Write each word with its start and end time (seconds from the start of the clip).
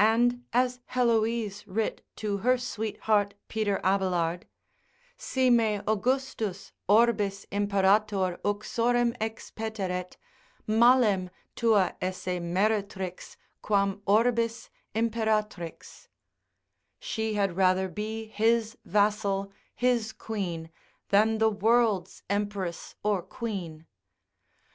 And 0.00 0.42
as 0.54 0.80
Heloise 0.86 1.66
writ 1.68 2.00
to 2.16 2.38
her 2.38 2.56
sweetheart 2.56 3.34
Peter 3.46 3.78
Abelard, 3.84 4.46
Si 5.18 5.50
me 5.50 5.80
Augustus 5.86 6.72
orbis 6.88 7.44
imperator 7.52 8.38
uxorem 8.42 9.14
expeteret, 9.20 10.16
mallem 10.66 11.28
tua 11.54 11.94
esse 12.00 12.40
meretrix 12.40 13.36
quam 13.60 14.00
orbis 14.06 14.70
imperatrix; 14.94 16.08
she 16.98 17.34
had 17.34 17.54
rather 17.54 17.86
be 17.90 18.28
his 18.28 18.78
vassal, 18.86 19.52
his 19.74 20.14
quean, 20.14 20.70
than 21.10 21.36
the 21.36 21.50
world's 21.50 22.22
empress 22.30 22.94
or 23.04 23.20
queen. 23.20 23.84